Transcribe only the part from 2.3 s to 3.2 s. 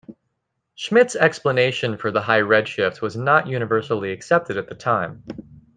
redshift was